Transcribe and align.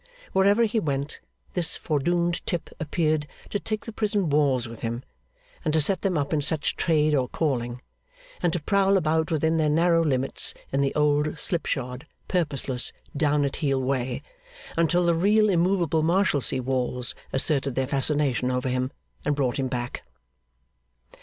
Wherever 0.33 0.63
he 0.63 0.79
went, 0.79 1.19
this 1.53 1.75
foredoomed 1.75 2.43
Tip 2.47 2.71
appeared 2.79 3.27
to 3.51 3.59
take 3.59 3.85
the 3.85 3.91
prison 3.91 4.31
walls 4.31 4.67
with 4.67 4.81
him, 4.81 5.03
and 5.63 5.71
to 5.75 5.79
set 5.79 6.01
them 6.01 6.17
up 6.17 6.33
in 6.33 6.41
such 6.41 6.75
trade 6.75 7.13
or 7.13 7.27
calling; 7.29 7.83
and 8.41 8.51
to 8.51 8.59
prowl 8.59 8.97
about 8.97 9.29
within 9.29 9.57
their 9.57 9.69
narrow 9.69 10.03
limits 10.03 10.55
in 10.73 10.81
the 10.81 10.91
old 10.95 11.37
slip 11.37 11.67
shod, 11.67 12.07
purposeless, 12.27 12.91
down 13.15 13.45
at 13.45 13.57
heel 13.57 13.79
way; 13.79 14.23
until 14.75 15.05
the 15.05 15.13
real 15.13 15.51
immovable 15.51 16.01
Marshalsea 16.01 16.63
walls 16.63 17.13
asserted 17.31 17.75
their 17.75 17.85
fascination 17.85 18.49
over 18.49 18.69
him, 18.69 18.91
and 19.23 19.35
brought 19.35 19.59
him 19.59 19.67
back. 19.67 20.01